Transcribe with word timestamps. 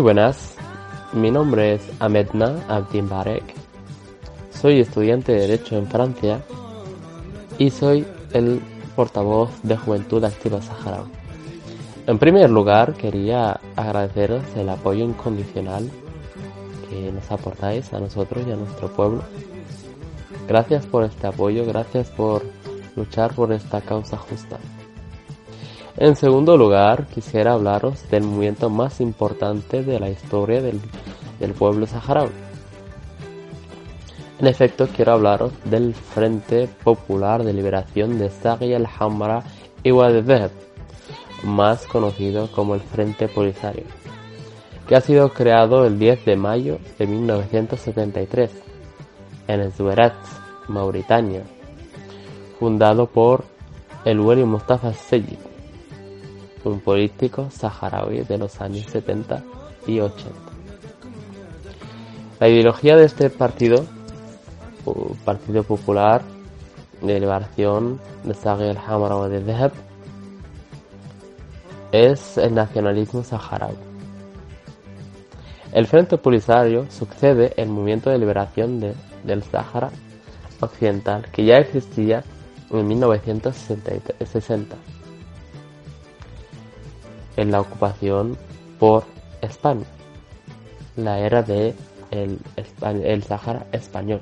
Muy 0.00 0.14
buenas, 0.14 0.54
mi 1.12 1.30
nombre 1.30 1.74
es 1.74 1.82
Ahmedna 1.98 2.64
Abdimbarek. 2.68 3.54
Soy 4.50 4.80
estudiante 4.80 5.32
de 5.32 5.40
Derecho 5.40 5.76
en 5.76 5.86
Francia 5.88 6.40
y 7.58 7.68
soy 7.68 8.06
el 8.32 8.62
portavoz 8.96 9.50
de 9.62 9.76
Juventud 9.76 10.24
Activa 10.24 10.62
Saharaui. 10.62 11.10
En 12.06 12.18
primer 12.18 12.48
lugar, 12.48 12.94
quería 12.94 13.60
agradeceros 13.76 14.42
el 14.56 14.70
apoyo 14.70 15.04
incondicional 15.04 15.90
que 16.88 17.12
nos 17.12 17.30
aportáis 17.30 17.92
a 17.92 18.00
nosotros 18.00 18.46
y 18.48 18.52
a 18.52 18.56
nuestro 18.56 18.88
pueblo. 18.88 19.22
Gracias 20.48 20.86
por 20.86 21.04
este 21.04 21.26
apoyo, 21.26 21.66
gracias 21.66 22.08
por 22.08 22.42
luchar 22.96 23.34
por 23.34 23.52
esta 23.52 23.82
causa 23.82 24.16
justa. 24.16 24.58
En 26.00 26.16
segundo 26.16 26.56
lugar, 26.56 27.08
quisiera 27.08 27.52
hablaros 27.52 28.08
del 28.08 28.22
movimiento 28.22 28.70
más 28.70 29.02
importante 29.02 29.82
de 29.84 30.00
la 30.00 30.08
historia 30.08 30.62
del, 30.62 30.80
pueblo 31.52 31.86
saharaui. 31.86 32.30
En 34.38 34.46
efecto, 34.46 34.88
quiero 34.96 35.12
hablaros 35.12 35.52
del 35.66 35.92
Frente 35.92 36.68
Popular 36.82 37.44
de 37.44 37.52
Liberación 37.52 38.18
de 38.18 38.30
Saghi 38.30 38.72
al-Hamra 38.72 39.42
y 39.82 39.92
más 41.44 41.86
conocido 41.86 42.50
como 42.50 42.74
el 42.74 42.80
Frente 42.80 43.28
Polisario, 43.28 43.84
que 44.88 44.96
ha 44.96 45.02
sido 45.02 45.28
creado 45.34 45.84
el 45.84 45.98
10 45.98 46.24
de 46.24 46.36
mayo 46.36 46.78
de 46.98 47.06
1973 47.06 48.50
en 49.48 49.70
Zuerat, 49.70 50.14
Mauritania, 50.66 51.42
fundado 52.58 53.04
por 53.04 53.44
el 54.06 54.18
Weli 54.18 54.44
Mustafa 54.44 54.94
Seyid, 54.94 55.49
un 56.64 56.80
político 56.80 57.48
saharaui 57.50 58.22
de 58.22 58.38
los 58.38 58.60
años 58.60 58.86
70 58.90 59.42
y 59.86 60.00
80. 60.00 60.30
La 62.38 62.48
ideología 62.48 62.96
de 62.96 63.04
este 63.04 63.30
partido, 63.30 63.84
Partido 65.24 65.62
Popular 65.62 66.22
de 67.02 67.20
Liberación 67.20 68.00
de 68.24 68.34
Saghi 68.34 68.68
al-Hamra 68.68 69.16
o 69.16 69.28
de 69.28 69.42
Deheb, 69.42 69.72
es 71.92 72.38
el 72.38 72.54
nacionalismo 72.54 73.22
saharaui. 73.22 73.76
El 75.72 75.86
Frente 75.86 76.18
Polisario 76.18 76.90
sucede 76.90 77.52
el 77.56 77.68
movimiento 77.68 78.10
de 78.10 78.18
liberación 78.18 78.80
del 78.80 79.42
Sahara 79.44 79.90
Occidental 80.60 81.26
que 81.30 81.44
ya 81.44 81.58
existía 81.58 82.24
en 82.70 82.88
1960 82.88 83.92
en 87.36 87.50
la 87.50 87.60
ocupación 87.60 88.36
por 88.78 89.04
España, 89.40 89.86
la 90.96 91.18
era 91.18 91.42
de 91.42 91.74
el, 92.10 92.38
el 93.04 93.22
Sahara 93.22 93.66
español. 93.72 94.20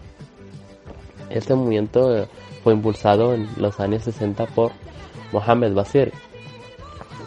Este 1.31 1.55
movimiento 1.55 2.17
eh, 2.17 2.29
fue 2.63 2.73
impulsado 2.73 3.35
en 3.35 3.49
los 3.57 3.79
años 3.81 4.03
60 4.05 4.47
por 4.47 4.73
Mohamed 5.33 5.75
Basir, 5.75 6.13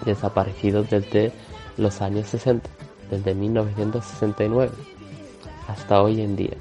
desaparecido 0.06 0.83
desde 0.83 1.31
los 1.78 2.01
años 2.01 2.27
60, 2.27 2.69
desde 3.09 3.33
1969 3.35 4.72
hasta 5.67 6.01
hoy 6.01 6.22
en 6.22 6.35
día. 6.35 6.57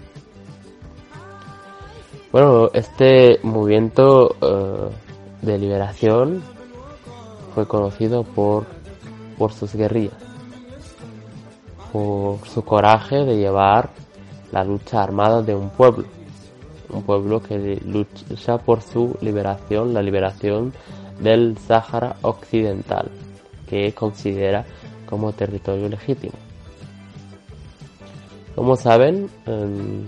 Bueno, 2.33 2.71
este 2.75 3.41
movimiento 3.43 4.37
eh, 4.41 4.91
de 5.43 5.59
liberación 5.59 6.43
fue 7.55 7.67
conocido 7.67 8.23
por, 8.23 8.67
por 9.41 9.53
sus 9.55 9.75
guerrillas, 9.75 10.13
por 11.95 12.47
su 12.47 12.63
coraje 12.63 13.25
de 13.25 13.39
llevar 13.39 13.89
la 14.53 14.63
lucha 14.65 15.03
armada 15.03 15.41
de 15.41 15.55
un 15.55 15.71
pueblo, 15.71 16.05
un 16.91 17.03
pueblo 17.05 17.43
que 17.43 17.81
lucha 17.87 18.59
por 18.59 18.83
su 18.83 19.17
liberación, 19.23 19.95
la 19.95 20.03
liberación 20.03 20.75
del 21.21 21.57
Sáhara 21.57 22.17
Occidental, 22.21 23.11
que 23.67 23.95
considera 23.95 24.67
como 25.09 25.33
territorio 25.33 25.89
legítimo. 25.89 26.35
Como 28.55 28.77
saben, 28.77 29.31
en, 29.47 30.07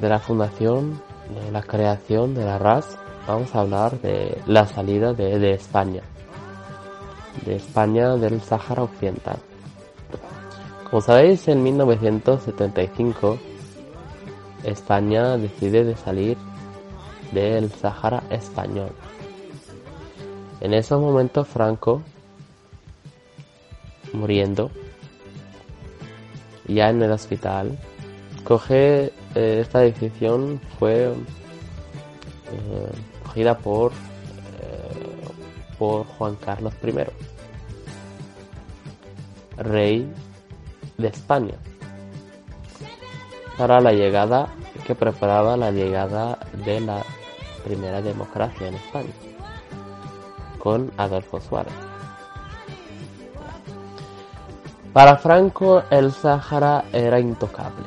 de, 0.00 0.08
la 0.08 0.18
fundación, 0.18 1.00
de 1.44 1.52
la 1.52 1.62
creación 1.62 2.34
de 2.34 2.44
la 2.44 2.58
RAS, 2.58 2.98
vamos 3.26 3.54
a 3.54 3.60
hablar 3.60 4.00
de 4.00 4.40
la 4.46 4.66
salida 4.66 5.12
de, 5.12 5.38
de 5.38 5.52
España, 5.52 6.02
de 7.44 7.56
España 7.56 8.16
del 8.16 8.40
Sáhara 8.40 8.82
Occidental. 8.82 9.38
Como 10.90 11.02
sabéis, 11.02 11.46
en 11.48 11.62
1975 11.62 13.38
España 14.64 15.36
decide 15.36 15.84
de 15.84 15.96
salir 15.96 16.36
del 17.32 17.70
Sahara 17.70 18.22
español. 18.30 18.90
En 20.60 20.74
esos 20.74 21.00
momentos 21.00 21.46
Franco, 21.46 22.02
muriendo, 24.12 24.70
ya 26.66 26.90
en 26.90 27.02
el 27.02 27.12
hospital, 27.12 27.78
coge 28.44 29.12
eh, 29.34 29.60
esta 29.60 29.80
decisión 29.80 30.60
fue 30.78 31.04
eh, 31.04 32.92
cogida 33.22 33.56
por 33.56 33.92
eh, 33.92 35.28
por 35.78 36.06
Juan 36.06 36.34
Carlos 36.36 36.74
I, 36.82 37.04
rey 39.62 40.12
de 40.96 41.08
España 41.08 41.54
para 43.56 43.80
la 43.80 43.92
llegada 43.92 44.48
que 44.86 44.94
preparaba 44.94 45.56
la 45.56 45.70
llegada 45.70 46.38
de 46.64 46.80
la 46.80 47.04
primera 47.64 48.00
democracia 48.00 48.68
en 48.68 48.74
España 48.74 49.27
Adolfo 50.96 51.40
Suárez. 51.40 51.72
Para 54.92 55.16
Franco 55.16 55.82
el 55.90 56.12
Sáhara 56.12 56.84
era 56.92 57.20
intocable, 57.20 57.86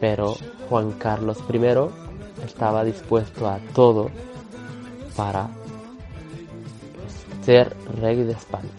pero 0.00 0.34
Juan 0.68 0.92
Carlos 0.92 1.38
I 1.52 2.44
estaba 2.44 2.84
dispuesto 2.84 3.48
a 3.48 3.58
todo 3.74 4.10
para 5.16 5.48
ser 7.42 7.76
rey 8.00 8.22
de 8.22 8.32
España. 8.32 8.70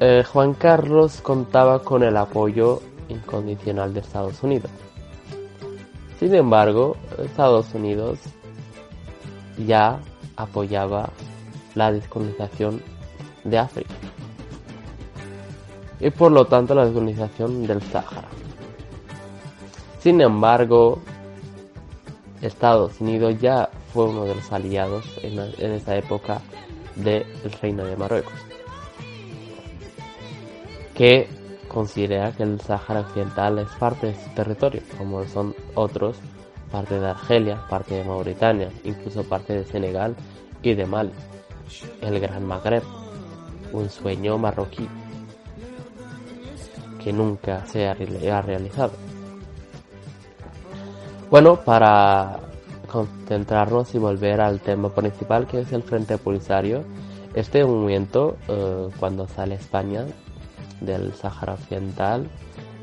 Eh, 0.00 0.24
Juan 0.24 0.54
Carlos 0.54 1.20
contaba 1.20 1.80
con 1.80 2.02
el 2.02 2.16
apoyo 2.16 2.80
incondicional 3.08 3.92
de 3.92 4.00
Estados 4.00 4.42
Unidos. 4.42 4.70
Sin 6.18 6.34
embargo, 6.34 6.96
Estados 7.18 7.74
Unidos 7.74 8.18
ya 9.66 10.00
apoyaba 10.36 11.10
la 11.74 11.92
descolonización 11.92 12.82
de 13.44 13.58
África 13.58 13.94
y 16.00 16.10
por 16.10 16.32
lo 16.32 16.46
tanto 16.46 16.74
la 16.74 16.84
descolonización 16.84 17.66
del 17.66 17.82
Sáhara. 17.82 18.28
Sin 20.00 20.20
embargo, 20.20 20.98
Estados 22.40 23.00
Unidos 23.00 23.38
ya 23.38 23.68
fue 23.92 24.06
uno 24.06 24.24
de 24.24 24.34
los 24.34 24.50
aliados 24.50 25.04
en, 25.22 25.38
esa 25.72 25.96
época 25.96 26.40
del 26.96 27.24
Reino 27.60 27.84
de 27.84 27.96
Marruecos 27.96 28.32
que 30.94 31.28
considera 31.68 32.32
que 32.32 32.42
el 32.42 32.60
Sáhara 32.60 33.00
Occidental 33.00 33.58
es 33.58 33.70
parte 33.78 34.08
de 34.08 34.14
su 34.14 34.28
territorio, 34.34 34.82
como 34.98 35.24
son 35.26 35.54
otros, 35.74 36.18
parte 36.70 36.98
de 36.98 37.08
Argelia, 37.08 37.66
parte 37.68 37.96
de 37.96 38.04
Mauritania, 38.04 38.70
incluso 38.84 39.24
parte 39.24 39.54
de 39.54 39.64
Senegal 39.64 40.14
y 40.62 40.74
de 40.74 40.86
Mali, 40.86 41.12
el 42.00 42.20
Gran 42.20 42.46
Magreb, 42.46 42.82
un 43.72 43.88
sueño 43.88 44.38
marroquí 44.38 44.88
que 47.02 47.12
nunca 47.12 47.64
se 47.66 47.86
ha 47.86 47.94
realizado. 48.42 48.92
Bueno, 51.30 51.56
para 51.56 52.40
concentrarnos 52.90 53.94
y 53.94 53.98
volver 53.98 54.40
al 54.40 54.60
tema 54.60 54.92
principal 54.92 55.46
que 55.46 55.60
es 55.60 55.72
el 55.72 55.82
Frente 55.82 56.18
Polisario, 56.18 56.84
este 57.34 57.64
movimiento, 57.64 58.36
eh, 58.48 58.88
cuando 58.98 59.28
sale 59.28 59.54
España, 59.54 60.04
del 60.80 61.14
Sáhara 61.14 61.54
Occidental 61.54 62.28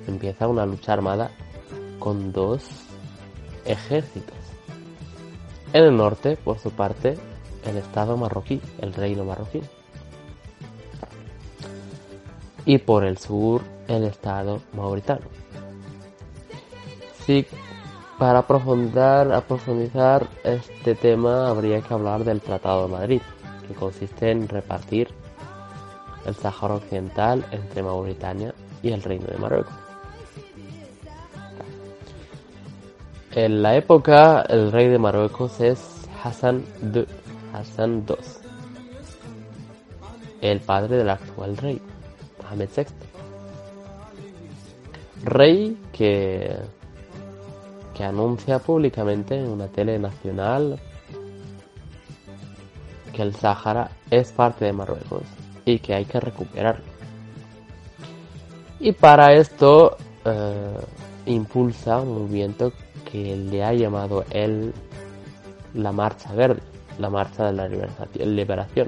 empieza 0.08 0.48
una 0.48 0.66
lucha 0.66 0.94
armada 0.94 1.32
con 2.00 2.32
dos 2.32 2.87
ejércitos. 3.68 4.36
En 5.74 5.84
el 5.84 5.98
norte, 5.98 6.38
por 6.38 6.58
su 6.60 6.72
parte, 6.72 7.18
el 7.66 7.78
Estado 7.78 8.18
marroquí, 8.18 8.62
el 8.80 8.94
reino 8.94 9.26
marroquí. 9.26 9.62
Y 12.66 12.80
por 12.80 13.04
el 13.04 13.18
sur 13.18 13.62
el 13.88 14.04
Estado 14.04 14.62
mauritano. 14.74 15.26
Sí, 17.26 17.46
para 18.18 18.48
profundizar, 18.48 19.44
profundizar 19.44 20.28
este 20.44 20.96
tema 20.96 21.50
habría 21.50 21.82
que 21.82 21.94
hablar 21.94 22.24
del 22.24 22.42
Tratado 22.42 22.88
de 22.88 22.94
Madrid, 22.94 23.22
que 23.68 23.74
consiste 23.74 24.32
en 24.32 24.48
repartir 24.48 25.10
el 26.26 26.36
Sáhara 26.36 26.76
Occidental 26.76 27.46
entre 27.52 27.84
Mauritania 27.84 28.54
y 28.82 28.92
el 28.92 29.04
Reino 29.04 29.28
de 29.28 29.38
Marruecos. 29.38 29.87
En 33.38 33.62
la 33.62 33.76
época, 33.76 34.42
el 34.50 34.72
rey 34.72 34.88
de 34.88 34.98
Marruecos 34.98 35.62
es 35.62 36.10
Hassan 36.24 36.66
II, 36.82 37.06
II, 37.78 38.16
el 40.42 40.60
padre 40.60 40.98
del 40.98 41.10
actual 41.12 41.56
rey, 41.58 41.80
Mohamed 42.42 42.70
VI. 42.76 42.86
Rey 45.24 45.78
que, 45.94 46.58
que 47.96 48.04
anuncia 48.04 48.58
públicamente 48.58 49.38
en 49.38 49.50
una 49.50 49.68
tele 49.68 50.00
nacional 50.00 50.80
que 53.14 53.22
el 53.22 53.36
Sáhara 53.36 53.92
es 54.10 54.32
parte 54.32 54.66
de 54.66 54.74
Marruecos 54.74 55.22
y 55.64 55.78
que 55.78 55.94
hay 55.94 56.06
que 56.06 56.20
recuperarlo. 56.20 56.86
Y 58.80 58.94
para 58.94 59.34
esto 59.34 59.96
eh, 60.26 60.80
impulsa 61.28 62.02
un 62.02 62.24
movimiento 62.24 62.74
que 63.12 63.36
le 63.36 63.64
ha 63.64 63.74
llamado 63.74 64.26
él 64.32 64.74
la 65.74 65.92
Marcha 65.92 66.34
Verde, 66.34 66.62
la 67.00 67.10
Marcha 67.10 67.52
de 67.52 67.54
la 67.54 67.68
Liberación. 68.26 68.88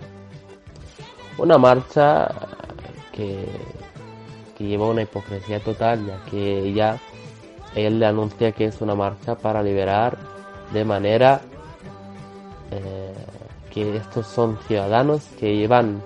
Una 1.38 1.57
marcha 1.57 2.30
que, 3.13 3.45
que 4.57 4.66
lleva 4.66 4.88
una 4.88 5.04
hipocresía 5.04 5.60
total, 5.62 6.06
ya 6.06 6.19
que 6.30 6.74
ya 6.74 7.00
él 7.75 8.00
le 8.00 8.06
anuncia 8.06 8.51
que 8.51 8.66
es 8.66 8.81
una 8.81 8.95
marcha 8.95 9.36
para 9.36 9.63
liberar 9.63 10.18
de 10.74 10.83
manera 10.86 11.42
eh, 12.72 13.13
que 13.72 13.95
estos 13.95 14.27
son 14.27 14.57
ciudadanos 14.68 15.24
que 15.39 15.56
llevan 15.56 16.01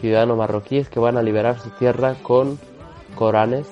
ciudadanos 0.00 0.36
marroquíes 0.36 0.88
que 0.88 1.00
van 1.00 1.16
a 1.16 1.22
liberar 1.22 1.58
su 1.58 1.70
tierra 1.70 2.16
con 2.22 2.58
coranes 3.14 3.66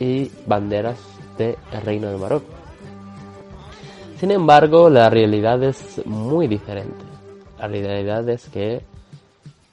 y 0.00 0.30
banderas 0.46 0.98
del 1.38 1.56
Reino 1.84 2.10
de 2.10 2.18
Marruecos. 2.18 2.61
Sin 4.22 4.30
embargo, 4.30 4.88
la 4.88 5.10
realidad 5.10 5.60
es 5.64 6.00
muy 6.06 6.46
diferente. 6.46 7.04
La 7.58 7.66
realidad 7.66 8.28
es 8.28 8.48
que 8.50 8.80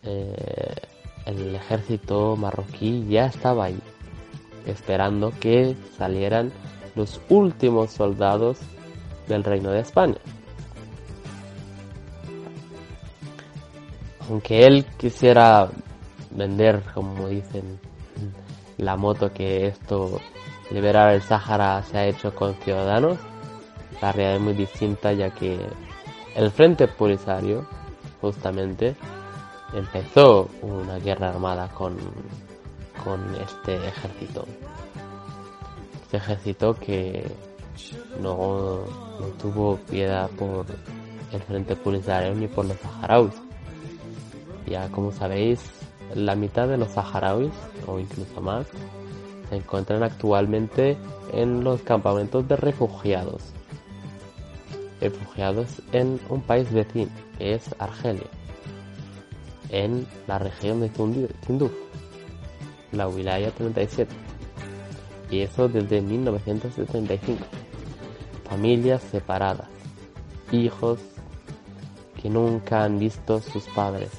eh, 0.01 0.75
el 1.28 1.54
ejército 1.54 2.36
marroquí 2.36 3.06
ya 3.07 3.28
estaba 3.28 3.66
ahí, 3.66 3.80
esperando 4.66 5.31
que 5.40 5.75
salieran 5.96 6.51
los 6.96 7.22
últimos 7.30 7.92
soldados 7.92 8.57
del 9.28 9.44
Reino 9.44 9.69
de 9.69 9.81
España. 9.81 10.18
Aunque 14.28 14.66
él 14.66 14.84
quisiera 14.98 15.69
vender, 16.31 16.81
como 16.96 17.28
dicen, 17.28 17.80
la 18.78 18.98
moto 18.98 19.31
que 19.31 19.68
esto, 19.68 20.19
liberar 20.72 21.13
el 21.13 21.22
Sáhara 21.22 21.84
se 21.84 22.00
ha 22.00 22.07
hecho 22.07 22.34
con 22.34 22.56
ciudadanos, 22.56 23.19
la 24.01 24.12
realidad 24.12 24.36
es 24.36 24.42
muy 24.42 24.54
distinta 24.54 25.13
ya 25.13 25.30
que 25.30 25.60
el 26.36 26.51
Frente 26.51 26.88
Polisario, 26.88 27.66
justamente, 28.22 28.96
empezó 29.74 30.50
una 30.62 30.98
guerra 31.00 31.30
armada 31.30 31.68
con, 31.69 31.98
con 33.04 33.36
este 33.36 33.75
ejército. 33.75 34.46
Este 36.04 36.18
ejército 36.18 36.74
que 36.75 37.30
no, 38.22 38.86
no 39.19 39.25
tuvo 39.42 39.78
piedad 39.90 40.30
por 40.31 40.66
el 41.31 41.42
Frente 41.42 41.75
Polisario 41.75 42.34
ni 42.36 42.48
por 42.48 42.66
los 42.66 42.78
saharauis. 42.78 43.34
Ya 44.68 44.88
como 44.90 45.12
sabéis, 45.12 45.60
la 46.16 46.36
mitad 46.36 46.68
de 46.68 46.78
los 46.78 46.90
saharauis, 46.90 47.51
o 47.88 48.00
incluso 48.00 48.40
más, 48.42 48.68
se 49.50 49.56
encuentran 49.56 50.04
actualmente 50.04 50.98
en 51.34 51.63
los 51.63 51.81
campamentos 51.81 52.48
de 52.48 52.56
refugiados. 52.56 53.42
Refugiados 55.01 55.81
en 55.92 56.19
un 56.30 56.42
país 56.42 56.72
vecino, 56.72 57.12
que 57.38 57.54
es 57.56 57.75
Argelia, 57.80 58.28
en 59.69 60.07
la 60.28 60.40
región 60.40 60.81
de 60.81 60.90
Tinduf, 60.90 61.72
la 62.92 63.07
Wilaya 63.07 63.51
37. 63.51 64.12
Y 65.31 65.42
eso 65.42 65.68
desde 65.68 66.01
1975. 66.01 67.46
Familias 68.50 69.04
separadas, 69.04 69.68
hijos 70.51 71.00
que 72.19 72.30
nunca 72.30 72.84
han 72.84 72.98
visto 72.98 73.40
sus 73.40 73.63
padres, 73.75 74.10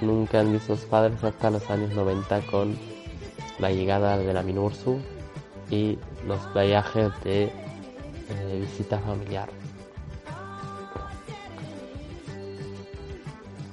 nunca 0.00 0.40
han 0.40 0.52
visto 0.52 0.76
sus 0.76 0.86
padres 0.86 1.22
hasta 1.22 1.50
los 1.50 1.68
años 1.70 1.94
90 1.94 2.40
con 2.46 2.76
la 3.58 3.70
llegada 3.70 4.16
de 4.16 4.32
la 4.32 4.42
Minursu 4.42 4.98
y 5.70 5.98
los 6.26 6.40
viajes 6.54 7.10
de 7.22 7.52
eh, 8.30 8.60
visita 8.60 8.98
familiar. 8.98 9.48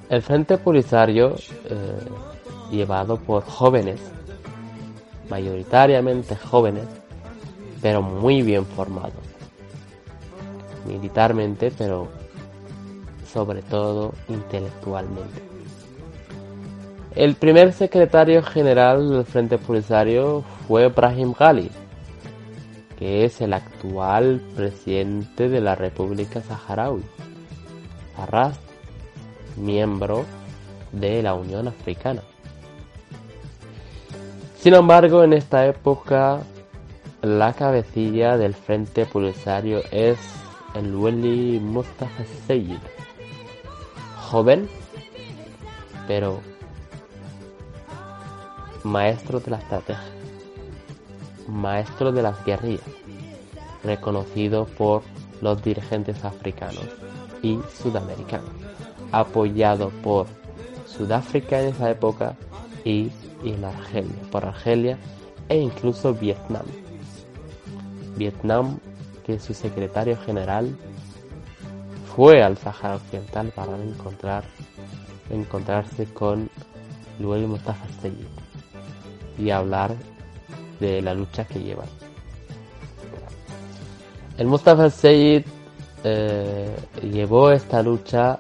El 0.10 0.22
Frente 0.22 0.58
Polisario, 0.58 1.36
eh, 1.66 2.00
llevado 2.72 3.18
por 3.18 3.44
jóvenes, 3.44 4.00
mayoritariamente 5.30 6.36
jóvenes, 6.36 6.86
pero 7.82 8.02
muy 8.02 8.42
bien 8.42 8.66
formados, 8.66 9.14
militarmente, 10.88 11.72
pero 11.76 12.08
sobre 13.32 13.62
todo 13.64 14.14
intelectualmente. 14.30 15.42
El 17.16 17.36
primer 17.36 17.74
secretario 17.74 18.44
general 18.44 19.10
del 19.10 19.26
Frente 19.26 19.58
Polisario 19.58 20.44
fue 20.68 20.90
Brahim 20.90 21.34
Ghali, 21.38 21.72
que 22.98 23.26
es 23.26 23.42
el 23.42 23.54
actual 23.54 24.42
presidente 24.56 25.50
de 25.50 25.62
la 25.62 25.76
República 25.76 26.42
Saharaui, 26.42 27.04
Arras, 28.18 28.58
miembro 29.58 30.26
de 30.92 31.22
la 31.22 31.34
Unión 31.34 31.68
Africana. 31.68 32.22
Sin 34.58 34.74
embargo, 34.74 35.24
en 35.24 35.34
esta 35.34 35.66
época, 35.68 36.42
la 37.22 37.54
cabecilla 37.54 38.38
del 38.38 38.54
Frente 38.54 39.06
Polisario 39.06 39.82
es 39.92 40.18
el 40.74 40.96
Weli 40.96 41.60
Mustafa 41.60 42.24
Seyid, 42.48 42.80
joven, 44.18 44.68
pero 46.08 46.42
maestro 48.84 49.40
de 49.40 49.52
la 49.52 49.58
estrategia, 49.58 50.04
maestro 51.48 52.12
de 52.12 52.24
las 52.24 52.44
guerrillas, 52.46 52.86
reconocido 53.84 54.66
por 54.66 55.04
los 55.42 55.62
dirigentes 55.64 56.24
africanos 56.24 56.88
y 57.42 57.60
sudamericanos, 57.74 58.50
apoyado 59.12 59.90
por 60.04 60.28
Sudáfrica 60.88 61.62
en 61.62 61.70
esa 61.70 61.90
época 61.90 62.36
y, 62.84 63.12
en 63.44 63.66
Argelia, 63.66 64.16
por 64.32 64.46
Argelia 64.46 64.98
e 65.50 65.58
incluso 65.58 66.14
Vietnam. 66.14 66.66
Vietnam, 68.16 68.80
que 69.26 69.40
su 69.40 69.54
secretario 69.54 70.18
general 70.18 70.76
fue 72.16 72.42
al 72.42 72.58
Sahara 72.58 72.96
Occidental 72.96 73.52
para 73.54 73.76
encontrar, 73.76 74.46
encontrarse 75.30 76.06
con 76.06 76.50
Luis 77.20 77.46
Mustafa 77.46 77.86
Seyid 78.02 78.26
y 79.38 79.50
hablar 79.50 79.96
de 80.80 81.02
la 81.02 81.14
lucha 81.14 81.46
que 81.46 81.60
llevan. 81.60 81.88
El 84.38 84.48
Mustafa 84.48 84.90
Seyid 84.90 85.44
eh, 86.04 86.76
llevó 87.02 87.52
esta 87.52 87.82
lucha 87.82 88.40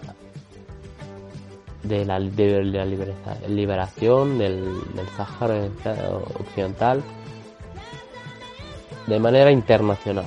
de 1.84 2.06
la, 2.06 2.20
liberación 2.20 4.38
del, 4.38 4.66
del 4.94 5.08
Sáhara 5.16 5.70
Occidental 6.40 7.02
de 9.08 9.20
manera 9.20 9.52
internacional, 9.52 10.26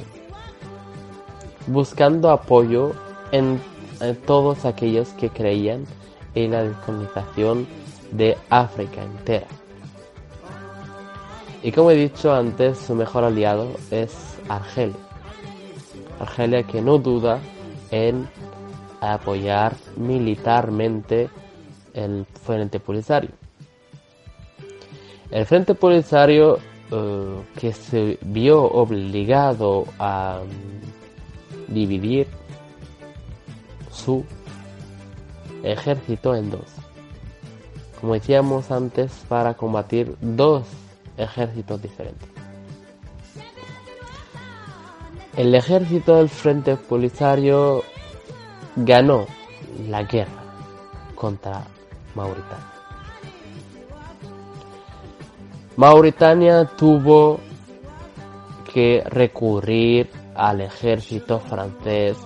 buscando 1.67 2.31
apoyo 2.31 2.93
en, 3.33 3.61
en 4.00 4.17
todos 4.17 4.65
aquellos 4.65 5.09
que 5.11 5.31
creían 5.31 5.85
en 6.35 6.53
la 6.53 6.62
descolonización 6.62 7.67
de 8.12 8.38
África 8.49 9.03
entera. 9.03 9.47
Y 11.62 11.73
como 11.73 11.91
he 11.91 11.97
dicho 11.97 12.33
antes, 12.33 12.79
su 12.79 12.95
mejor 12.95 13.25
aliado 13.25 13.69
es 13.91 14.38
Argelia. 14.49 14.97
Argelia 16.21 16.62
que 16.62 16.81
no 16.81 16.99
duda 16.99 17.41
en 17.91 18.29
apoyar 19.00 19.75
militarmente 19.97 21.29
el 21.95 22.27
Frente 22.45 22.79
Polisario. 22.79 23.31
El 25.31 25.47
Frente 25.47 25.75
Polisario 25.75 26.59
eh, 26.91 27.43
que 27.59 27.73
se 27.73 28.19
vio 28.23 28.62
obligado 28.62 29.85
a 29.99 30.41
mm, 30.45 31.75
dividir 31.75 32.29
su 33.91 34.25
ejército 35.62 36.35
en 36.35 36.50
dos. 36.50 36.67
Como 38.00 38.15
decíamos 38.15 38.71
antes, 38.71 39.12
para 39.29 39.55
combatir 39.55 40.15
dos 40.21 40.65
ejércitos 41.19 41.83
diferentes. 41.83 42.29
El 45.37 45.55
ejército 45.55 46.17
del 46.17 46.29
Frente 46.29 46.77
Polisario 46.77 47.85
ganó 48.77 49.27
la 49.89 50.03
guerra 50.03 50.43
contra 51.15 51.65
Mauritania. 52.15 52.73
Mauritania 55.77 56.65
tuvo 56.65 57.39
que 58.73 59.05
recurrir 59.07 60.11
al 60.35 60.61
ejército 60.61 61.39
francés 61.39 62.17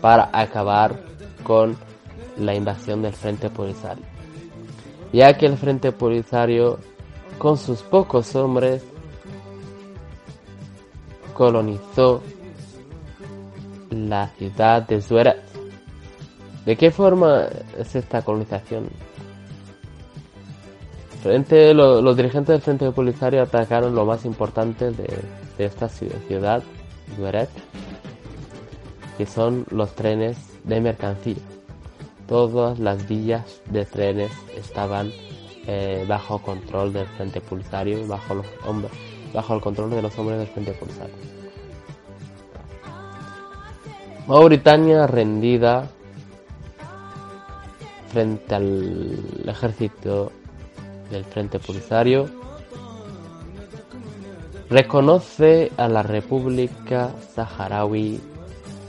para 0.00 0.28
acabar 0.32 1.00
con 1.42 1.76
la 2.36 2.54
invasión 2.54 3.02
del 3.02 3.14
Frente 3.14 3.50
Polisario, 3.50 4.04
ya 5.12 5.32
que 5.36 5.46
el 5.46 5.56
Frente 5.56 5.92
Polisario, 5.92 6.78
con 7.38 7.56
sus 7.56 7.82
pocos 7.82 8.34
hombres, 8.34 8.82
colonizó 11.34 12.20
la 13.90 14.28
ciudad 14.36 14.82
de 14.82 15.00
Zuera. 15.00 15.36
¿De 16.66 16.76
qué 16.76 16.90
forma 16.90 17.46
es 17.78 17.94
esta 17.94 18.22
colonización? 18.22 18.88
Frente, 21.22 21.72
los 21.74 22.16
dirigentes 22.16 22.54
del 22.54 22.60
Frente 22.60 22.90
Polisario 22.90 23.42
atacaron 23.42 23.94
lo 23.94 24.04
más 24.04 24.24
importante 24.24 24.90
de, 24.90 25.08
esta 25.58 25.88
ciudad, 25.88 26.62
Zueret, 27.16 27.48
que 29.16 29.26
son 29.26 29.64
los 29.70 29.94
trenes 29.94 30.36
de 30.64 30.80
mercancía. 30.80 31.36
Todas 32.28 32.78
las 32.78 33.08
villas 33.08 33.60
de 33.66 33.84
trenes 33.84 34.30
estaban 34.56 35.10
eh, 35.70 36.06
bajo 36.08 36.40
control 36.40 36.94
del 36.94 37.06
Frente 37.06 37.42
Polisario, 37.42 38.06
bajo 38.06 38.36
los 38.36 38.46
hombres, 38.64 38.90
bajo 39.34 39.54
el 39.54 39.60
control 39.60 39.90
de 39.90 40.00
los 40.00 40.18
hombres 40.18 40.38
del 40.38 40.48
Frente 40.48 40.72
Polisario. 40.72 41.14
Mauritania 44.26 45.06
rendida 45.06 45.86
frente 48.10 48.54
al 48.54 49.44
ejército 49.46 50.32
del 51.10 51.26
Frente 51.26 51.58
Polisario 51.58 52.30
reconoce 54.70 55.70
a 55.76 55.86
la 55.88 56.02
República 56.02 57.10
Saharaui 57.34 58.18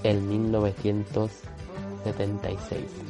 en 0.04 0.30
1976. 0.30 3.10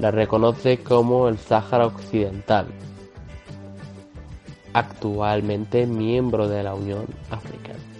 La 0.00 0.10
reconoce 0.10 0.82
como 0.82 1.28
el 1.28 1.38
Sáhara 1.38 1.86
Occidental, 1.86 2.66
actualmente 4.72 5.86
miembro 5.86 6.48
de 6.48 6.62
la 6.62 6.74
Unión 6.74 7.06
Africana 7.30 7.92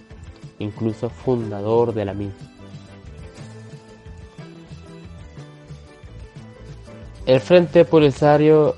incluso 0.62 1.10
fundador 1.10 1.92
de 1.92 2.04
la 2.04 2.14
misma. 2.14 2.48
El 7.26 7.40
Frente 7.40 7.84
Polisario, 7.84 8.74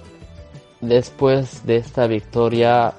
después 0.80 1.64
de 1.66 1.76
esta 1.76 2.06
victoria, 2.06 2.92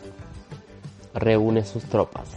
reúne 1.14 1.64
sus 1.64 1.84
tropas 1.84 2.30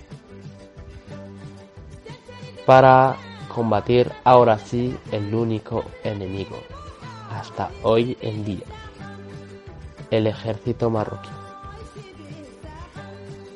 para 2.66 3.16
combatir 3.52 4.12
ahora 4.24 4.58
sí 4.58 4.96
el 5.10 5.34
único 5.34 5.84
enemigo 6.04 6.58
hasta 7.38 7.70
hoy 7.82 8.16
en 8.20 8.44
día, 8.44 8.66
el 10.10 10.26
ejército 10.26 10.90
marroquí, 10.90 11.28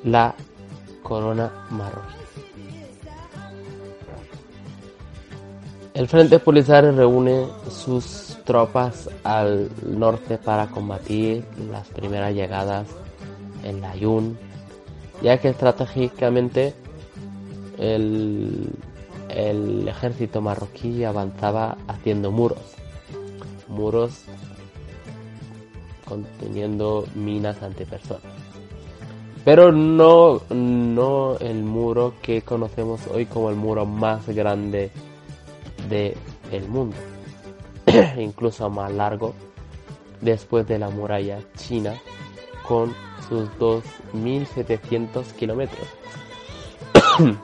la 0.04 0.34
corona 1.02 1.50
marroquí. 1.70 2.14
El 5.94 6.08
Frente 6.08 6.38
Polisario 6.38 6.92
reúne 6.92 7.46
sus 7.70 8.38
tropas 8.44 9.10
al 9.24 9.68
norte 9.84 10.38
para 10.38 10.68
combatir 10.68 11.44
las 11.70 11.86
primeras 11.88 12.34
llegadas 12.34 12.86
en 13.62 13.80
la 13.80 13.94
Yun, 13.96 14.38
ya 15.20 15.38
que 15.38 15.48
estratégicamente 15.48 16.74
el, 17.78 18.70
el 19.28 19.86
ejército 19.86 20.40
marroquí 20.40 21.04
avanzaba 21.04 21.76
haciendo 21.88 22.30
muros, 22.30 22.76
muros 23.72 24.24
conteniendo 26.06 27.06
minas 27.14 27.62
antipersonas. 27.62 28.22
Pero 29.44 29.72
no, 29.72 30.42
no 30.50 31.36
el 31.38 31.64
muro 31.64 32.14
que 32.22 32.42
conocemos 32.42 33.00
hoy 33.08 33.26
como 33.26 33.50
el 33.50 33.56
muro 33.56 33.84
más 33.86 34.28
grande 34.28 34.92
de 35.88 36.16
el 36.52 36.68
mundo, 36.68 36.96
incluso 38.18 38.70
más 38.70 38.92
largo 38.92 39.34
después 40.20 40.66
de 40.68 40.78
la 40.78 40.90
muralla 40.90 41.40
china 41.56 41.94
con 42.66 42.94
sus 43.28 43.48
2.700 43.58 45.24
kilómetros. 45.32 45.88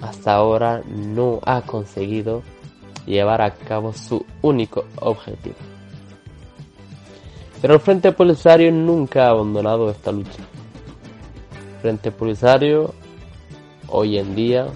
hasta 0.00 0.34
ahora, 0.34 0.82
no 0.86 1.40
ha 1.44 1.62
conseguido 1.62 2.42
llevar 3.06 3.40
a 3.42 3.52
cabo 3.52 3.92
su 3.92 4.24
único 4.42 4.84
objetivo. 4.96 5.56
Pero 7.60 7.74
el 7.74 7.80
Frente 7.80 8.12
Polisario 8.12 8.72
nunca 8.72 9.26
ha 9.26 9.30
abandonado 9.30 9.90
esta 9.90 10.12
lucha. 10.12 10.42
El 11.74 11.80
Frente 11.80 12.10
Polisario 12.10 12.92
hoy 13.88 14.18
en 14.18 14.34
día 14.34 14.66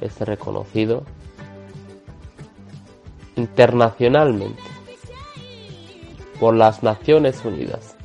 es 0.00 0.20
reconocido 0.20 1.02
internacionalmente 3.36 4.77
por 6.38 6.54
las 6.54 6.82
Naciones 6.82 7.44
Unidas, 7.44 7.96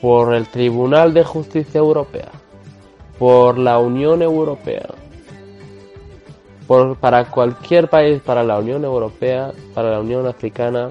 por 0.00 0.34
el 0.34 0.46
Tribunal 0.46 1.14
de 1.14 1.24
Justicia 1.24 1.78
Europea, 1.78 2.30
por 3.18 3.58
la 3.58 3.78
Unión 3.78 4.22
Europea, 4.22 4.88
por, 6.66 6.96
para 6.96 7.30
cualquier 7.30 7.88
país, 7.88 8.20
para 8.20 8.42
la 8.42 8.58
Unión 8.58 8.84
Europea, 8.84 9.52
para 9.74 9.90
la 9.90 10.00
Unión 10.00 10.26
Africana, 10.26 10.90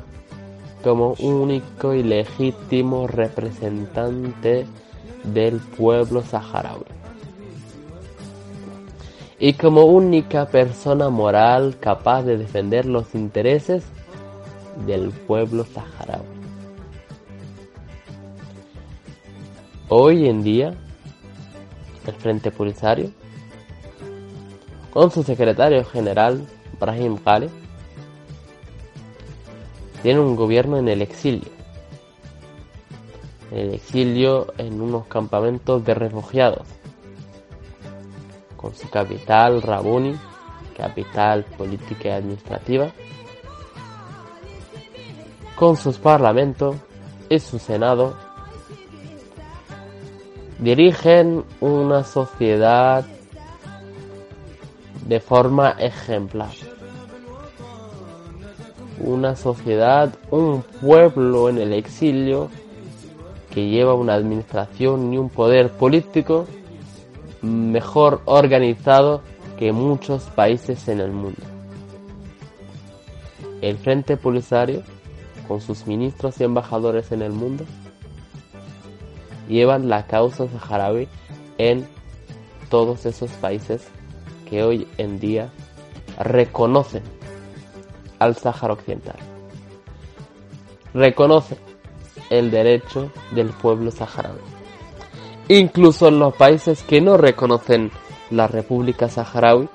como 0.83 1.15
único 1.19 1.93
y 1.93 2.03
legítimo 2.03 3.07
representante 3.07 4.65
del 5.23 5.59
pueblo 5.59 6.21
saharaui. 6.21 6.83
Y 9.39 9.53
como 9.53 9.85
única 9.85 10.45
persona 10.45 11.09
moral 11.09 11.77
capaz 11.79 12.23
de 12.23 12.37
defender 12.37 12.85
los 12.85 13.13
intereses 13.15 13.83
del 14.85 15.11
pueblo 15.11 15.65
saharaui. 15.65 16.25
Hoy 19.89 20.27
en 20.27 20.43
día, 20.43 20.73
el 22.07 22.13
Frente 22.15 22.51
Polisario, 22.51 23.11
con 24.91 25.11
su 25.11 25.23
secretario 25.23 25.83
general, 25.85 26.45
Brahim 26.79 27.17
Ghali, 27.23 27.49
tiene 30.01 30.19
un 30.19 30.35
gobierno 30.35 30.77
en 30.77 30.89
el 30.89 31.01
exilio. 31.01 31.49
En 33.51 33.59
el 33.59 33.73
exilio 33.73 34.53
en 34.57 34.81
unos 34.81 35.05
campamentos 35.07 35.83
de 35.85 35.93
refugiados. 35.93 36.67
Con 38.57 38.75
su 38.75 38.89
capital 38.89 39.61
Rabuni, 39.61 40.15
capital 40.75 41.43
política 41.57 42.09
y 42.09 42.11
administrativa. 42.11 42.91
Con 45.55 45.77
sus 45.77 45.97
parlamentos 45.97 46.75
y 47.29 47.39
su 47.39 47.59
senado. 47.59 48.15
Dirigen 50.59 51.43
una 51.59 52.03
sociedad 52.03 53.05
de 55.07 55.19
forma 55.19 55.71
ejemplar 55.71 56.51
una 59.03 59.35
sociedad, 59.35 60.13
un 60.31 60.63
pueblo 60.81 61.49
en 61.49 61.57
el 61.57 61.73
exilio 61.73 62.49
que 63.51 63.67
lleva 63.67 63.93
una 63.93 64.15
administración 64.15 65.13
y 65.13 65.17
un 65.17 65.29
poder 65.29 65.69
político 65.71 66.47
mejor 67.41 68.21
organizado 68.25 69.21
que 69.57 69.71
muchos 69.71 70.23
países 70.23 70.87
en 70.87 71.01
el 71.01 71.11
mundo. 71.11 71.41
El 73.61 73.77
Frente 73.77 74.17
Polisario, 74.17 74.83
con 75.47 75.61
sus 75.61 75.87
ministros 75.87 76.39
y 76.39 76.43
embajadores 76.43 77.11
en 77.11 77.21
el 77.21 77.31
mundo, 77.31 77.65
llevan 79.47 79.89
la 79.89 80.07
causa 80.07 80.47
saharaui 80.47 81.07
en 81.57 81.87
todos 82.69 83.05
esos 83.05 83.31
países 83.31 83.87
que 84.49 84.63
hoy 84.63 84.87
en 84.97 85.19
día 85.19 85.49
reconocen 86.19 87.03
al 88.19 88.35
Sáhara 88.35 88.73
Occidental. 88.73 89.17
Reconoce 90.93 91.57
el 92.29 92.51
derecho 92.51 93.11
del 93.31 93.49
pueblo 93.49 93.91
saharaui. 93.91 94.39
Incluso 95.49 96.07
en 96.07 96.19
los 96.19 96.33
países 96.35 96.83
que 96.83 97.01
no 97.01 97.17
reconocen 97.17 97.91
la 98.31 98.47
República 98.47 99.09
Saharaui 99.09 99.67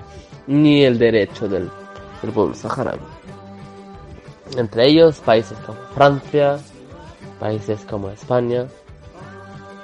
ni 0.46 0.83
el 0.83 0.98
derecho 0.98 1.46
del, 1.48 1.70
pueblo 2.35 2.54
saharaui. 2.54 3.17
Entre 4.56 4.88
ellos 4.88 5.18
países 5.18 5.58
como 5.66 5.78
Francia, 5.94 6.58
países 7.38 7.84
como 7.88 8.11
España, 8.11 8.66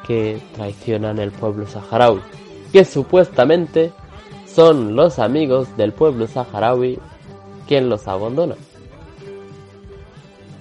que 0.07 0.41
traicionan 0.55 1.19
el 1.19 1.33
pueblo 1.33 1.67
saharaui, 1.67 2.21
que 2.73 2.85
supuestamente 2.85 3.93
son 4.47 4.95
los 4.95 5.19
amigos 5.19 5.77
del 5.77 5.93
pueblo 5.93 6.27
saharaui 6.27 6.99
quien 7.67 7.89
los 7.89 8.07
abandona. 8.09 8.57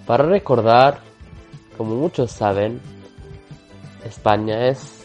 Para 0.06 0.26
recordar, 0.26 1.00
como 1.78 1.96
muchos 1.96 2.32
saben, 2.32 2.82
España 4.06 4.68
es 4.68 5.04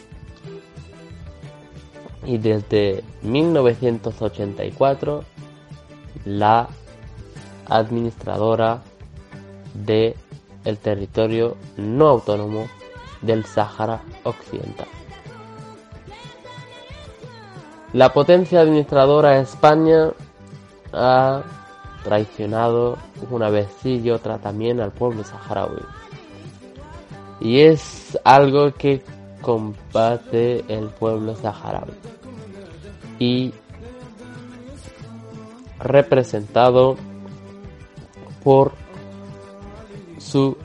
y 2.25 2.37
desde 2.37 3.03
1984 3.23 5.23
la 6.25 6.67
administradora 7.67 8.81
de 9.73 10.15
el 10.65 10.77
territorio 10.77 11.55
no 11.77 12.07
autónomo 12.07 12.67
del 13.21 13.45
Sáhara 13.45 14.01
Occidental. 14.23 14.87
La 17.93 18.13
potencia 18.13 18.61
administradora 18.61 19.39
España 19.39 20.11
ha 20.93 21.41
traicionado 22.03 22.97
una 23.31 23.49
vez 23.49 23.67
y 23.83 24.09
otra 24.11 24.37
también 24.37 24.79
al 24.79 24.91
pueblo 24.91 25.23
saharaui. 25.23 25.81
Y 27.41 27.61
es 27.61 28.19
algo 28.23 28.73
que 28.73 29.01
combate 29.41 30.63
el 30.67 30.89
pueblo 30.89 31.35
saharaui. 31.35 31.93
Y 33.17 33.53
representado 35.79 36.95
por 38.43 38.73
su 40.29 40.55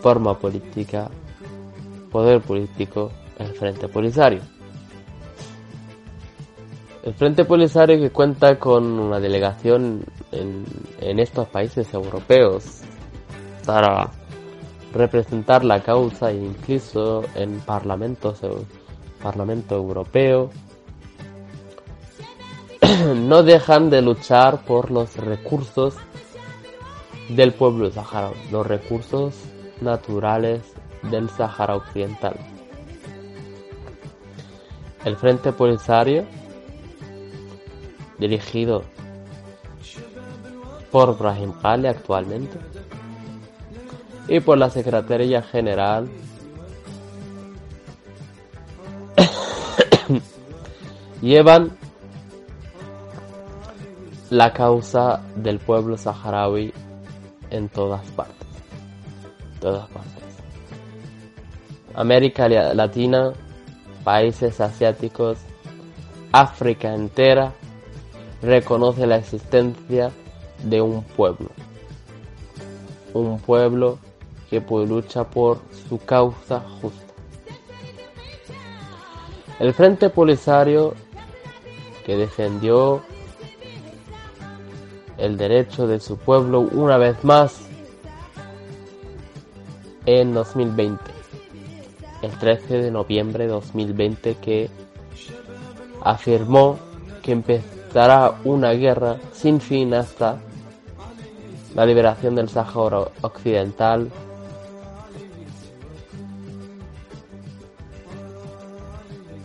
forma 0.00 0.38
política, 0.38 1.10
poder 2.12 2.40
político, 2.40 3.10
el 3.38 3.48
Frente 3.54 3.88
Polisario. 3.88 4.40
El 7.02 7.14
Frente 7.14 7.44
Polisario 7.44 7.98
que 7.98 8.10
cuenta 8.10 8.58
con 8.58 8.84
una 9.00 9.18
delegación 9.18 10.04
en, 10.30 10.64
estos 11.18 11.48
países 11.48 11.92
europeos 11.92 12.82
para 13.64 14.10
representar 14.92 15.64
la 15.64 15.82
causa 15.82 16.32
incluso 16.32 17.24
en 17.34 17.58
parlamentos 17.60 18.40
Parlamento 19.22 19.74
Europeo 19.76 20.50
no 23.16 23.42
dejan 23.42 23.90
de 23.90 24.02
luchar 24.02 24.64
por 24.64 24.90
los 24.90 25.16
recursos 25.16 25.94
del 27.28 27.52
pueblo 27.52 27.90
saharaui, 27.90 28.36
los 28.50 28.66
recursos 28.66 29.34
naturales 29.80 30.62
del 31.02 31.28
Sahara 31.30 31.76
Occidental. 31.76 32.36
El 35.04 35.16
Frente 35.16 35.52
Polisario 35.52 36.24
dirigido 38.18 38.82
por 40.90 41.18
Brahim 41.18 41.52
Ali 41.62 41.86
actualmente 41.86 42.58
y 44.28 44.40
por 44.40 44.58
la 44.58 44.70
Secretaría 44.70 45.42
General 45.42 46.08
llevan 51.20 51.76
la 54.30 54.52
causa 54.52 55.22
del 55.36 55.58
pueblo 55.58 55.96
saharaui 55.96 56.72
en 57.56 57.68
todas 57.68 58.04
partes. 58.10 58.46
Todas 59.60 59.88
partes. 59.88 60.12
América 61.94 62.48
Latina, 62.48 63.32
países 64.04 64.60
asiáticos, 64.60 65.38
África 66.32 66.94
entera 66.94 67.52
reconoce 68.42 69.06
la 69.06 69.16
existencia 69.16 70.10
de 70.62 70.80
un 70.82 71.02
pueblo. 71.02 71.48
Un 73.14 73.38
pueblo 73.40 73.98
que 74.50 74.60
lucha 74.60 75.24
por 75.24 75.60
su 75.88 75.98
causa 75.98 76.60
justa. 76.80 77.14
El 79.58 79.72
Frente 79.72 80.10
Polisario 80.10 80.94
que 82.04 82.16
defendió 82.16 83.02
el 85.18 85.36
derecho 85.36 85.86
de 85.86 86.00
su 86.00 86.16
pueblo 86.16 86.60
una 86.60 86.98
vez 86.98 87.22
más 87.24 87.60
en 90.04 90.34
2020, 90.34 91.02
el 92.22 92.38
13 92.38 92.78
de 92.78 92.90
noviembre 92.90 93.44
de 93.44 93.50
2020 93.50 94.34
que 94.36 94.70
afirmó 96.02 96.78
que 97.22 97.32
empezó 97.32 97.76
dará 97.96 98.34
una 98.44 98.72
guerra 98.72 99.16
sin 99.32 99.58
fin 99.58 99.94
hasta 99.94 100.36
la 101.74 101.86
liberación 101.86 102.34
del 102.34 102.50
Sáhara 102.50 103.08
Occidental 103.22 104.10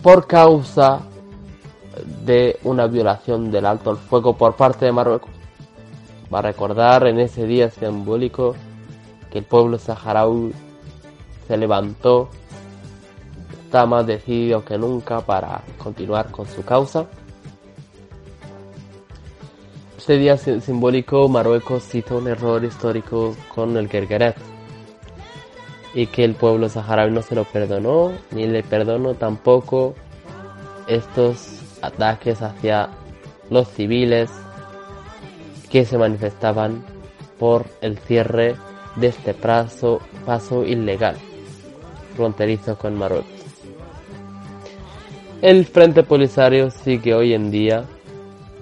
por 0.02 0.26
causa 0.26 1.00
de 2.26 2.58
una 2.64 2.86
violación 2.88 3.50
del 3.50 3.64
alto 3.64 3.92
el 3.92 3.96
fuego 3.96 4.36
por 4.36 4.54
parte 4.54 4.84
de 4.84 4.92
Marruecos. 4.92 5.31
Va 6.32 6.38
a 6.38 6.42
recordar 6.42 7.06
en 7.06 7.20
ese 7.20 7.46
día 7.46 7.70
simbólico 7.70 8.54
que 9.30 9.38
el 9.40 9.44
pueblo 9.44 9.78
saharaui 9.78 10.52
se 11.46 11.56
levantó, 11.56 12.30
está 13.64 13.84
más 13.84 14.06
decidido 14.06 14.64
que 14.64 14.78
nunca 14.78 15.20
para 15.20 15.62
continuar 15.78 16.30
con 16.30 16.46
su 16.46 16.64
causa. 16.64 17.06
este 19.98 20.18
día 20.18 20.36
simbólico 20.36 21.28
Marruecos 21.28 21.84
cita 21.84 22.16
un 22.16 22.26
error 22.26 22.64
histórico 22.64 23.36
con 23.54 23.76
el 23.76 23.88
Gergeret 23.88 24.36
y 25.94 26.06
que 26.06 26.24
el 26.24 26.34
pueblo 26.34 26.68
saharaui 26.68 27.12
no 27.12 27.22
se 27.22 27.36
lo 27.36 27.44
perdonó 27.44 28.10
ni 28.32 28.48
le 28.48 28.64
perdonó 28.64 29.14
tampoco 29.14 29.94
estos 30.88 31.78
ataques 31.82 32.42
hacia 32.42 32.88
los 33.48 33.68
civiles 33.68 34.30
que 35.72 35.86
se 35.86 35.96
manifestaban 35.96 36.84
por 37.38 37.64
el 37.80 37.98
cierre 37.98 38.56
de 38.96 39.06
este 39.06 39.32
paso, 39.32 40.00
paso 40.26 40.64
ilegal 40.64 41.16
fronterizo 42.14 42.76
con 42.76 42.94
Marruecos. 42.98 43.32
El 45.40 45.64
Frente 45.64 46.02
Polisario 46.02 46.70
sigue 46.70 47.14
hoy 47.14 47.32
en 47.32 47.50
día 47.50 47.84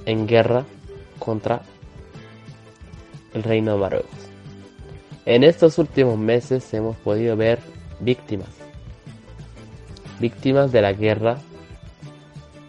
en 0.07 0.29
guerra 0.29 0.65
contra 1.19 1.63
el 3.35 3.43
Reino 3.43 3.73
de 3.73 3.79
Marruecos. 3.79 4.29
En 5.27 5.43
estos 5.43 5.79
últimos 5.79 6.17
meses 6.17 6.73
hemos 6.73 6.97
podido 6.99 7.37
ver 7.37 7.59
víctimas, 7.99 8.51
víctimas 10.21 10.71
de 10.71 10.81
la 10.81 10.93
guerra, 10.93 11.39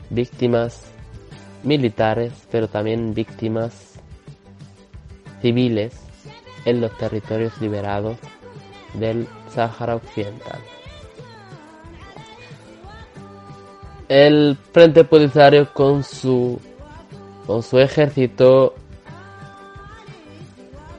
víctimas 0.10 0.86
militares, 1.64 2.34
pero 2.52 2.68
también 2.68 3.14
víctimas 3.14 3.91
civiles 5.42 5.94
en 6.66 6.82
los 6.82 6.96
territorios 6.98 7.60
liberados 7.62 8.18
del 8.94 9.28
Sáhara 9.50 9.96
Occidental. 9.96 10.60
El 14.08 14.58
Frente 14.74 15.04
Polisario 15.04 15.72
con 15.74 16.04
su 16.04 16.60
con 17.48 17.64
su 17.64 17.80
ejército 17.80 18.76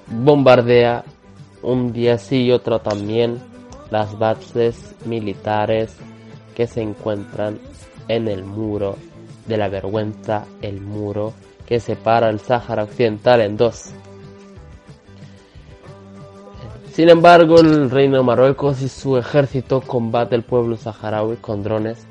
bombardea 0.08 1.04
un 1.62 1.92
día 1.92 2.18
sí 2.18 2.44
y 2.44 2.52
otro 2.52 2.80
también 2.80 3.38
las 3.90 4.18
bases 4.18 4.94
militares 5.04 5.94
que 6.54 6.66
se 6.66 6.82
encuentran 6.82 7.58
en 8.08 8.28
el 8.28 8.44
muro 8.44 8.96
de 9.46 9.56
la 9.56 9.68
vergüenza, 9.68 10.44
el 10.60 10.80
muro 10.80 11.32
que 11.66 11.80
separa 11.80 12.28
el 12.28 12.40
Sáhara 12.40 12.84
Occidental 12.84 13.40
en 13.40 13.56
dos. 13.56 13.92
Sin 16.92 17.08
embargo, 17.08 17.58
el 17.58 17.90
reino 17.90 18.18
de 18.18 18.22
Marruecos 18.22 18.82
y 18.82 18.88
su 18.90 19.16
ejército 19.16 19.80
combate 19.80 20.34
al 20.34 20.42
pueblo 20.42 20.76
saharaui 20.76 21.36
con 21.36 21.62
drones 21.62 22.06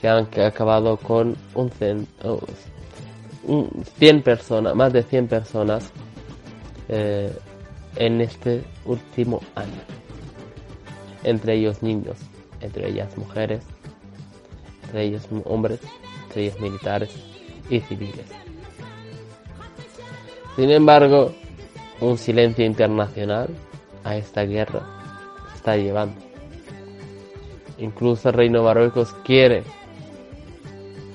que 0.00 0.08
han 0.08 0.26
acabado 0.40 0.96
con 0.96 1.36
un, 1.54 1.70
cien, 1.72 2.06
100 3.98 4.22
personas, 4.22 4.74
más 4.74 4.94
de 4.94 5.02
100 5.02 5.28
personas 5.28 5.92
eh, 6.88 7.30
en 7.96 8.22
este 8.22 8.64
último 8.86 9.42
año. 9.54 9.82
Entre 11.22 11.56
ellos 11.56 11.82
niños, 11.82 12.16
entre 12.62 12.88
ellas 12.88 13.18
mujeres, 13.18 13.64
entre 14.84 15.02
ellos 15.04 15.28
hombres, 15.44 15.80
entre 16.28 16.44
ellos 16.44 16.58
militares 16.58 17.10
y 17.68 17.80
civiles. 17.80 18.24
Sin 20.56 20.70
embargo, 20.70 21.34
un 22.00 22.16
silencio 22.16 22.64
internacional 22.64 23.50
a 24.06 24.16
esta 24.16 24.44
guerra 24.44 24.82
está 25.54 25.76
llevando. 25.76 26.14
Incluso 27.78 28.28
el 28.28 28.34
reino 28.34 28.62
Marruecos 28.62 29.12
quiere, 29.24 29.64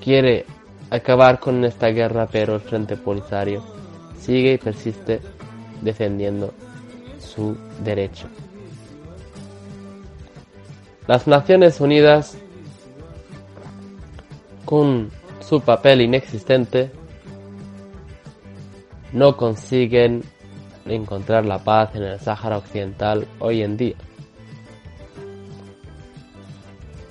quiere 0.04 0.46
acabar 0.90 1.40
con 1.40 1.64
esta 1.64 1.88
guerra, 1.88 2.28
pero 2.30 2.56
el 2.56 2.62
Frente 2.62 2.98
Polisario 2.98 3.64
sigue 4.20 4.54
y 4.54 4.58
persiste 4.58 5.22
defendiendo 5.82 6.54
su 7.18 7.58
derecho. 7.84 8.28
Las 11.08 11.28
Naciones 11.28 11.80
Unidas, 11.80 12.38
con 14.66 15.10
su 15.40 15.62
papel 15.62 16.02
inexistente, 16.02 16.92
no 19.14 19.36
consiguen 19.38 20.24
encontrar 20.86 21.46
la 21.46 21.60
paz 21.60 21.96
en 21.96 22.04
el 22.04 22.20
Sáhara 22.20 22.58
Occidental 22.58 23.28
hoy 23.40 23.62
en 23.62 23.78
día. 23.78 23.96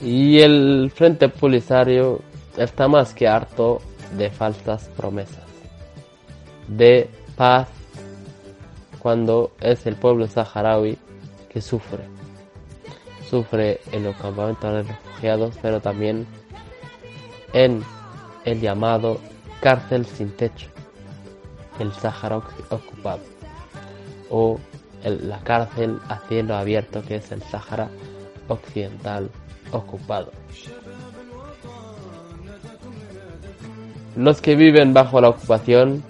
Y 0.00 0.40
el 0.40 0.90
Frente 0.94 1.28
Polisario 1.28 2.20
está 2.56 2.88
más 2.88 3.12
que 3.12 3.28
harto 3.28 3.80
de 4.16 4.30
falsas 4.30 4.88
promesas, 4.96 5.44
de 6.68 7.08
paz 7.36 7.68
cuando 8.98 9.52
es 9.60 9.86
el 9.86 9.96
pueblo 9.96 10.26
saharaui 10.26 10.98
que 11.48 11.60
sufre. 11.60 12.04
Sufre 13.28 13.80
en 13.92 14.04
los 14.04 14.16
campamentos 14.16 14.72
de 14.72 14.82
refugiados, 14.82 15.54
pero 15.62 15.80
también 15.80 16.26
en 17.52 17.82
el 18.44 18.60
llamado 18.60 19.20
cárcel 19.60 20.06
sin 20.06 20.30
techo, 20.36 20.68
el 21.78 21.92
Sahara 21.92 22.38
ocupado, 22.70 23.20
o 24.30 24.58
la 25.04 25.40
cárcel 25.40 25.98
a 26.08 26.18
cielo 26.28 26.54
abierto 26.54 27.02
que 27.02 27.16
es 27.16 27.32
el 27.32 27.42
Sahara 27.42 27.88
occidental 28.48 29.30
ocupado. 29.72 30.32
Los 34.16 34.40
que 34.40 34.56
viven 34.56 34.92
bajo 34.92 35.20
la 35.20 35.28
ocupación, 35.28 36.02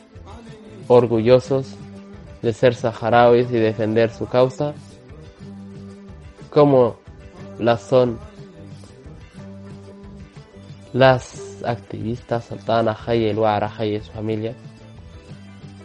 orgullosos 0.89 1.75
de 2.43 2.53
ser 2.53 2.75
saharauis 2.75 3.51
y 3.51 3.59
defender 3.59 4.11
su 4.11 4.27
causa, 4.27 4.75
como 6.49 6.97
las 7.59 7.83
son 7.83 8.19
las 10.93 11.63
activistas 11.65 12.47
Sultana 12.47 12.97
Haye 13.07 13.31
el 13.31 13.39
y 13.39 14.01
su 14.01 14.11
familia, 14.11 14.55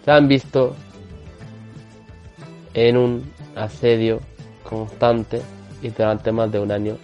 se 0.04 0.12
han 0.12 0.28
visto 0.28 0.76
en 2.76 2.98
un 2.98 3.34
asedio 3.56 4.20
constante 4.64 5.42
y 5.82 5.90
durante 5.90 6.32
más 6.32 6.52
de 6.52 6.60
un 6.60 6.72
año 6.72 6.98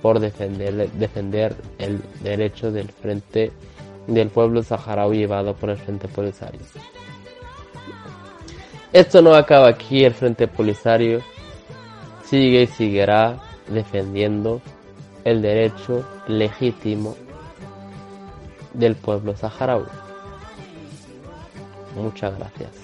por 0.00 0.20
defender, 0.20 0.90
defender 0.92 1.56
el 1.78 2.00
derecho 2.22 2.70
del 2.70 2.88
frente 2.90 3.50
del 4.06 4.28
pueblo 4.28 4.62
saharaui 4.62 5.16
llevado 5.16 5.54
por 5.54 5.70
el 5.70 5.78
Frente 5.78 6.08
Polisario. 6.08 6.60
Esto 8.92 9.22
no 9.22 9.34
acaba 9.34 9.68
aquí, 9.68 10.04
el 10.04 10.12
Frente 10.12 10.46
Polisario 10.46 11.20
sigue 12.24 12.62
y 12.62 12.66
seguirá 12.66 13.40
defendiendo 13.68 14.60
el 15.24 15.40
derecho 15.40 16.06
legítimo 16.28 17.16
del 18.74 18.94
pueblo 18.94 19.34
saharaui. 19.34 19.86
Muchas 21.96 22.36
gracias. 22.38 22.83